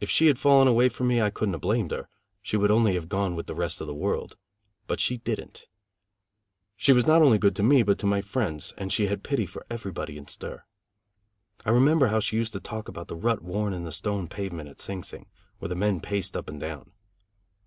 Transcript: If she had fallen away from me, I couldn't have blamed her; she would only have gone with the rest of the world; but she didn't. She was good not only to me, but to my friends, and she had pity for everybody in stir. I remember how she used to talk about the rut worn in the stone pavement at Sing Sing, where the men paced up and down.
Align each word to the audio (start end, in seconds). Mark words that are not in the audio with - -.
If 0.00 0.10
she 0.10 0.26
had 0.26 0.38
fallen 0.38 0.68
away 0.68 0.90
from 0.90 1.08
me, 1.08 1.22
I 1.22 1.30
couldn't 1.30 1.54
have 1.54 1.62
blamed 1.62 1.90
her; 1.90 2.10
she 2.42 2.58
would 2.58 2.70
only 2.70 2.92
have 2.92 3.08
gone 3.08 3.34
with 3.34 3.46
the 3.46 3.54
rest 3.54 3.80
of 3.80 3.86
the 3.86 3.94
world; 3.94 4.36
but 4.86 5.00
she 5.00 5.16
didn't. 5.16 5.64
She 6.76 6.92
was 6.92 7.04
good 7.04 7.08
not 7.08 7.22
only 7.22 7.38
to 7.38 7.62
me, 7.62 7.82
but 7.82 7.98
to 8.00 8.06
my 8.06 8.20
friends, 8.20 8.74
and 8.76 8.92
she 8.92 9.06
had 9.06 9.22
pity 9.24 9.46
for 9.46 9.64
everybody 9.70 10.18
in 10.18 10.26
stir. 10.26 10.64
I 11.64 11.70
remember 11.70 12.08
how 12.08 12.20
she 12.20 12.36
used 12.36 12.52
to 12.52 12.60
talk 12.60 12.86
about 12.86 13.08
the 13.08 13.16
rut 13.16 13.40
worn 13.40 13.72
in 13.72 13.84
the 13.84 13.92
stone 13.92 14.28
pavement 14.28 14.68
at 14.68 14.78
Sing 14.78 15.02
Sing, 15.02 15.24
where 15.58 15.70
the 15.70 15.74
men 15.74 16.02
paced 16.02 16.36
up 16.36 16.50
and 16.50 16.60
down. 16.60 16.90